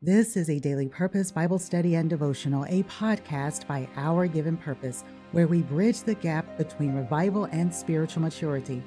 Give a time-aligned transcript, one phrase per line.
[0.00, 5.02] This is a daily purpose Bible study and devotional, a podcast by Our Given Purpose,
[5.32, 8.80] where we bridge the gap between revival and spiritual maturity.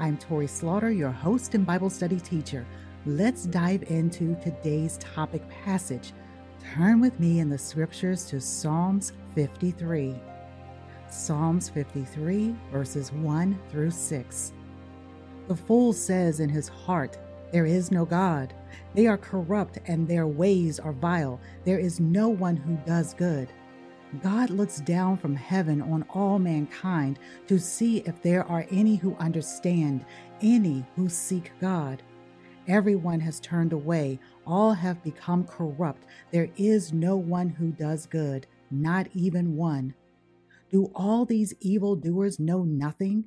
[0.00, 2.66] I'm Torrie Slaughter, your host and Bible study teacher.
[3.06, 6.12] Let's dive into today's topic passage.
[6.74, 10.16] Turn with me in the scriptures to Psalms 53.
[11.08, 14.52] Psalms 53, verses 1 through 6.
[15.46, 17.16] The fool says in his heart,
[17.52, 18.52] There is no God.
[18.94, 21.40] They are corrupt and their ways are vile.
[21.64, 23.48] There is no one who does good.
[24.22, 29.14] God looks down from heaven on all mankind to see if there are any who
[29.16, 30.04] understand,
[30.40, 32.02] any who seek God.
[32.66, 36.04] Everyone has turned away, all have become corrupt.
[36.30, 39.94] There is no one who does good, not even one.
[40.70, 43.24] Do all these evildoers know nothing?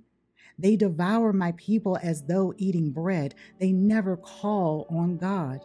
[0.61, 3.33] They devour my people as though eating bread.
[3.59, 5.61] They never call on God.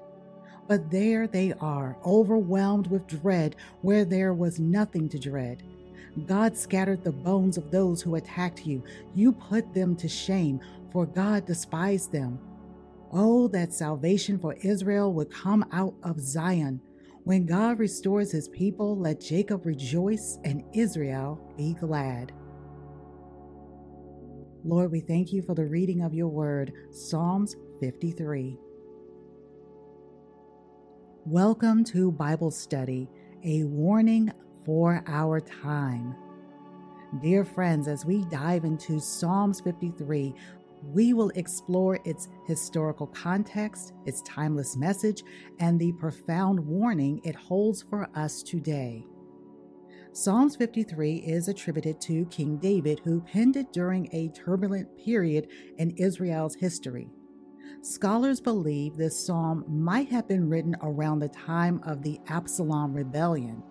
[0.69, 5.63] But there they are, overwhelmed with dread where there was nothing to dread.
[6.27, 8.83] God scattered the bones of those who attacked you.
[9.15, 12.39] You put them to shame, for God despised them.
[13.13, 16.81] Oh, that salvation for Israel would come out of Zion.
[17.25, 22.33] When God restores his people, let Jacob rejoice and Israel be glad.
[24.67, 28.59] Lord, we thank you for the reading of your word, Psalms 53.
[31.25, 33.09] Welcome to Bible Study,
[33.45, 34.33] a warning
[34.65, 36.17] for our time.
[37.23, 40.35] Dear friends, as we dive into Psalms 53,
[40.83, 45.23] we will explore its historical context, its timeless message,
[45.61, 49.07] and the profound warning it holds for us today.
[50.17, 55.91] Psalms 53 is attributed to King David, who penned it during a turbulent period in
[55.99, 57.11] Israel's history.
[57.83, 63.63] Scholars believe this psalm might have been written around the time of the Absalom rebellion.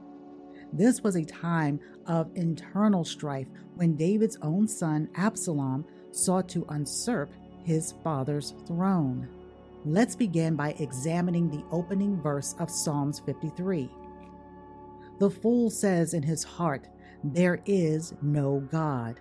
[0.72, 7.32] This was a time of internal strife when David's own son, Absalom, sought to usurp
[7.64, 9.28] his father's throne.
[9.84, 13.90] Let's begin by examining the opening verse of Psalms 53.
[15.20, 16.88] The fool says in his heart,
[17.24, 19.20] There is no God.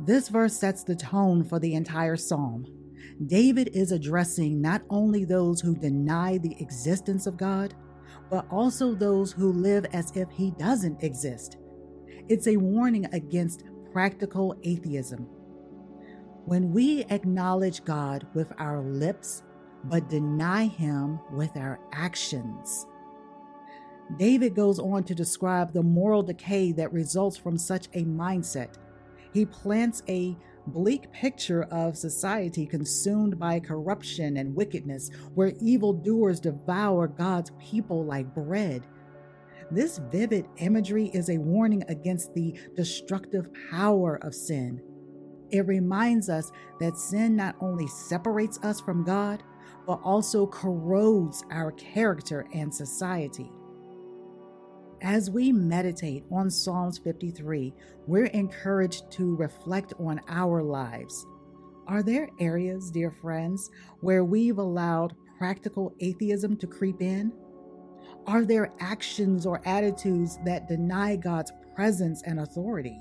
[0.00, 2.66] This verse sets the tone for the entire psalm.
[3.26, 7.74] David is addressing not only those who deny the existence of God,
[8.30, 11.56] but also those who live as if he doesn't exist.
[12.28, 15.26] It's a warning against practical atheism.
[16.44, 19.42] When we acknowledge God with our lips,
[19.84, 22.86] but deny him with our actions,
[24.16, 28.74] David goes on to describe the moral decay that results from such a mindset.
[29.34, 30.36] He plants a
[30.66, 38.34] bleak picture of society consumed by corruption and wickedness, where evildoers devour God's people like
[38.34, 38.86] bread.
[39.70, 44.80] This vivid imagery is a warning against the destructive power of sin.
[45.50, 49.42] It reminds us that sin not only separates us from God,
[49.86, 53.50] but also corrodes our character and society.
[55.02, 57.72] As we meditate on Psalms 53,
[58.08, 61.24] we're encouraged to reflect on our lives.
[61.86, 63.70] Are there areas, dear friends,
[64.00, 67.32] where we've allowed practical atheism to creep in?
[68.26, 72.98] Are there actions or attitudes that deny God's presence and authority?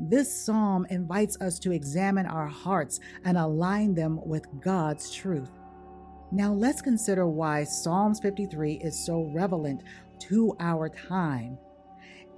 [0.00, 5.50] This psalm invites us to examine our hearts and align them with God's truth.
[6.32, 9.82] Now let's consider why Psalms 53 is so relevant
[10.28, 11.58] to our time.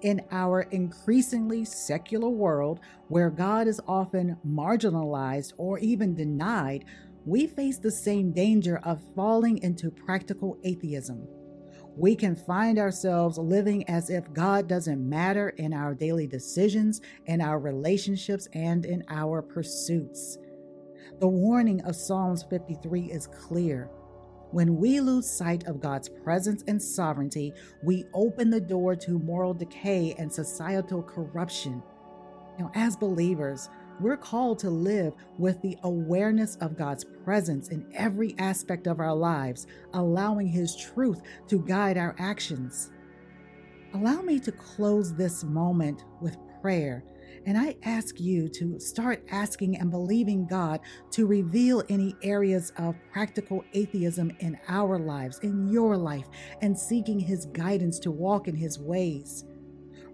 [0.00, 6.86] In our increasingly secular world, where God is often marginalized or even denied,
[7.26, 11.28] we face the same danger of falling into practical atheism.
[11.94, 17.42] We can find ourselves living as if God doesn't matter in our daily decisions, in
[17.42, 20.38] our relationships, and in our pursuits.
[21.22, 23.88] The warning of Psalms 53 is clear.
[24.50, 27.54] When we lose sight of God's presence and sovereignty,
[27.84, 31.80] we open the door to moral decay and societal corruption.
[32.58, 33.70] Now, as believers,
[34.00, 39.14] we're called to live with the awareness of God's presence in every aspect of our
[39.14, 42.90] lives, allowing His truth to guide our actions.
[43.94, 47.04] Allow me to close this moment with prayer
[47.46, 50.80] and I ask you to start asking and believing God
[51.12, 56.28] to reveal any areas of practical atheism in our lives, in your life,
[56.60, 59.44] and seeking His guidance to walk in His ways.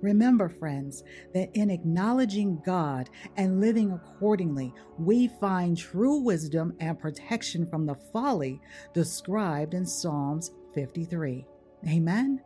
[0.01, 1.03] Remember, friends,
[1.35, 7.97] that in acknowledging God and living accordingly, we find true wisdom and protection from the
[8.13, 8.61] folly
[8.95, 11.45] described in Psalms 53.
[11.89, 12.41] Amen.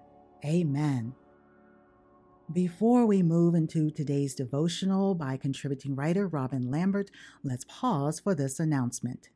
[0.45, 1.15] Amen.
[2.51, 7.11] Before we move into today's devotional by contributing writer Robin Lambert,
[7.43, 9.29] let's pause for this announcement.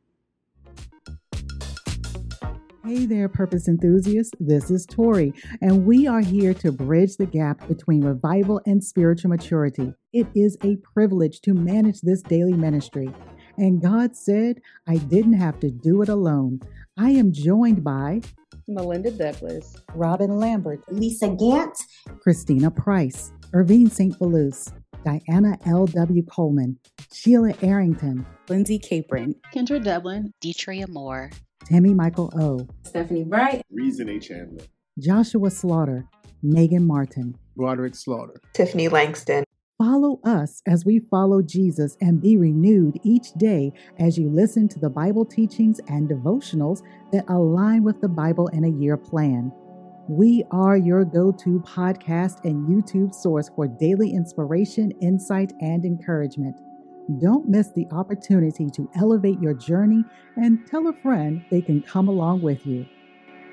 [2.85, 4.33] Hey there, purpose enthusiasts.
[4.39, 9.29] This is Torrie, and we are here to bridge the gap between revival and spiritual
[9.29, 9.93] maturity.
[10.13, 13.09] It is a privilege to manage this daily ministry.
[13.57, 16.61] And God said, I didn't have to do it alone.
[16.97, 18.21] I am joined by
[18.67, 21.77] Melinda Douglas, Robin Lambert, Lisa Gant,
[22.21, 24.17] Christina Price, Irvine St.
[24.19, 24.71] Belus,
[25.03, 26.23] Diana L.W.
[26.23, 26.77] Coleman,
[27.13, 31.31] Sheila Arrington, Lindsay Capron, Kendra Dublin, Deetria Moore,
[31.65, 34.19] Tammy Michael O, Stephanie Bright, Reason A.
[34.19, 34.65] Chandler,
[34.99, 36.05] Joshua Slaughter,
[36.43, 39.43] Megan Martin, Roderick Slaughter, Tiffany Langston.
[39.77, 44.79] Follow us as we follow Jesus and be renewed each day as you listen to
[44.79, 46.81] the Bible teachings and devotionals
[47.11, 49.51] that align with the Bible in a year plan.
[50.09, 56.61] We are your go to podcast and YouTube source for daily inspiration, insight, and encouragement.
[57.19, 60.05] Don't miss the opportunity to elevate your journey
[60.37, 62.85] and tell a friend they can come along with you.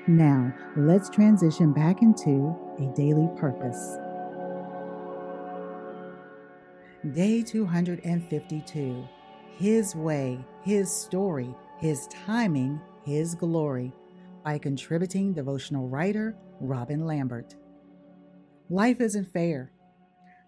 [0.07, 3.97] Now, let's transition back into a daily purpose.
[7.13, 9.05] Day 252
[9.57, 13.91] His Way, His Story, His Timing, His Glory
[14.45, 17.55] by contributing devotional writer Robin Lambert.
[18.69, 19.71] Life isn't fair.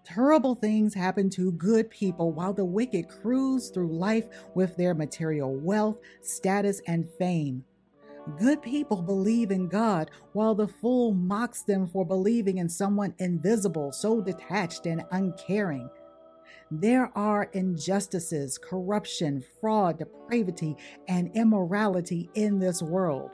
[0.04, 4.26] Terrible things happen to good people while the wicked cruise through life
[4.56, 7.64] with their material wealth, status, and fame.
[8.40, 13.92] Good people believe in God while the fool mocks them for believing in someone invisible,
[13.92, 15.90] so detached and uncaring.
[16.72, 20.76] There are injustices, corruption, fraud, depravity,
[21.08, 23.32] and immorality in this world.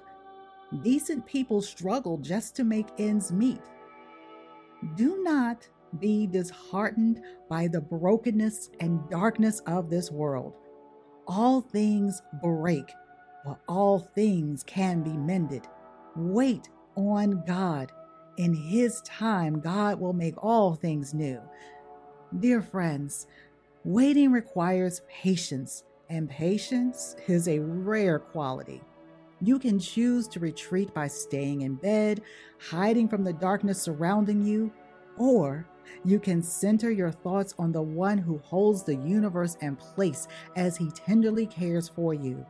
[0.81, 3.61] Decent people struggle just to make ends meet.
[4.95, 5.67] Do not
[5.99, 10.53] be disheartened by the brokenness and darkness of this world.
[11.27, 12.91] All things break,
[13.45, 15.67] but all things can be mended.
[16.15, 17.91] Wait on God.
[18.37, 21.39] In His time, God will make all things new.
[22.39, 23.27] Dear friends,
[23.83, 28.81] waiting requires patience, and patience is a rare quality.
[29.44, 32.22] You can choose to retreat by staying in bed,
[32.60, 34.72] hiding from the darkness surrounding you,
[35.18, 35.68] or
[36.06, 40.78] you can center your thoughts on the one who holds the universe in place as
[40.78, 42.45] he tenderly cares for you.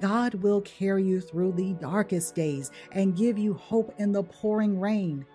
[0.00, 4.78] God will carry you through the darkest days and give you hope in the pouring
[4.78, 5.26] rain.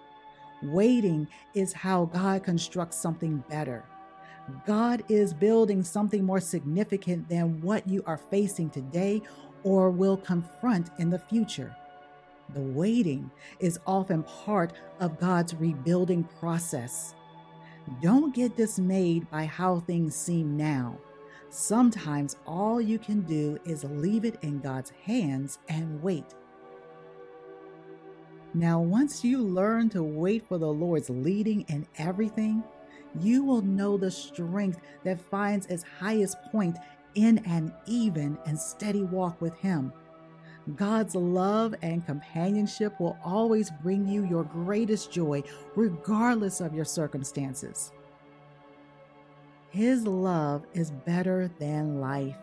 [0.64, 3.84] Waiting is how God constructs something better.
[4.66, 9.22] God is building something more significant than what you are facing today
[9.64, 11.76] or will confront in the future.
[12.54, 17.16] The waiting is often part of God's rebuilding process.
[18.02, 20.98] Don't get dismayed by how things seem now.
[21.50, 26.36] Sometimes all you can do is leave it in God's hands and wait.
[28.54, 32.64] Now, once you learn to wait for the Lord's leading in everything,
[33.20, 36.78] you will know the strength that finds its highest point
[37.16, 39.92] in an even and steady walk with Him.
[40.76, 45.44] God's love and companionship will always bring you your greatest joy,
[45.76, 47.92] regardless of your circumstances.
[49.70, 52.38] His love is better than life.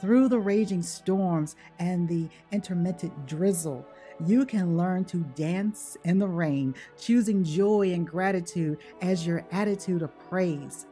[0.00, 3.86] Through the raging storms and the intermittent drizzle,
[4.24, 10.02] you can learn to dance in the rain, choosing joy and gratitude as your attitude
[10.02, 10.86] of praise.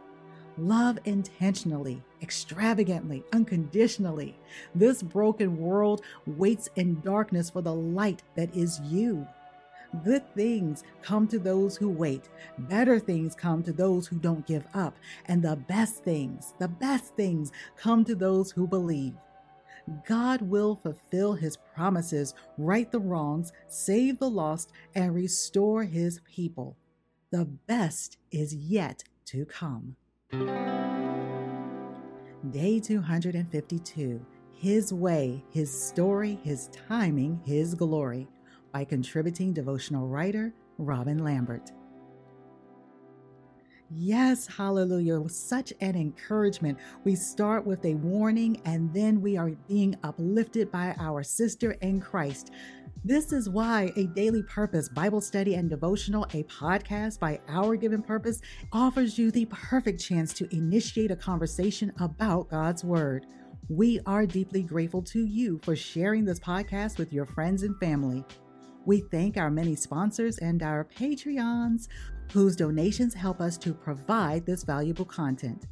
[0.57, 4.39] Love intentionally, extravagantly, unconditionally.
[4.75, 9.27] This broken world waits in darkness for the light that is you.
[10.05, 12.29] Good things come to those who wait.
[12.59, 14.97] Better things come to those who don't give up.
[15.27, 19.15] And the best things, the best things come to those who believe.
[20.07, 26.77] God will fulfill his promises, right the wrongs, save the lost, and restore his people.
[27.31, 29.97] The best is yet to come.
[32.51, 38.29] Day 252 His Way, His Story, His Timing, His Glory
[38.73, 41.73] by contributing devotional writer Robin Lambert.
[43.97, 45.29] Yes, hallelujah.
[45.29, 46.79] Such an encouragement.
[47.05, 52.01] We start with a warning and then we are being uplifted by our sister in
[52.01, 52.51] Christ.
[53.05, 58.03] This is why a daily purpose Bible study and devotional, a podcast by Our Given
[58.03, 58.41] Purpose,
[58.73, 63.27] offers you the perfect chance to initiate a conversation about God's Word.
[63.69, 68.25] We are deeply grateful to you for sharing this podcast with your friends and family.
[68.87, 71.89] We thank our many sponsors and our Patreons
[72.33, 75.67] whose donations help us to provide this valuable content.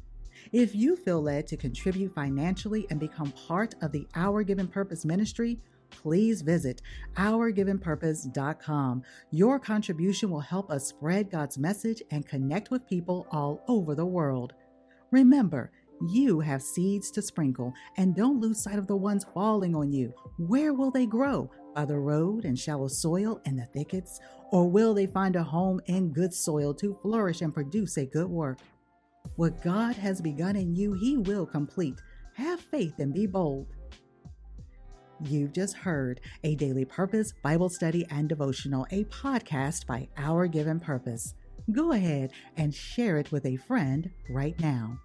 [0.51, 5.05] If you feel led to contribute financially and become part of the Our Given Purpose
[5.05, 6.81] ministry, please visit
[7.17, 9.03] ourgivenpurpose.com.
[9.31, 14.05] Your contribution will help us spread God's message and connect with people all over the
[14.05, 14.53] world.
[15.11, 15.71] Remember,
[16.09, 20.13] you have seeds to sprinkle, and don't lose sight of the ones falling on you.
[20.37, 21.49] Where will they grow?
[21.73, 24.19] By the road and shallow soil in the thickets?
[24.51, 28.29] Or will they find a home in good soil to flourish and produce a good
[28.29, 28.59] work?
[29.35, 31.99] What God has begun in you, He will complete.
[32.35, 33.67] Have faith and be bold.
[35.21, 40.79] You've just heard a daily purpose Bible study and devotional, a podcast by Our Given
[40.79, 41.35] Purpose.
[41.71, 44.99] Go ahead and share it with a friend right now.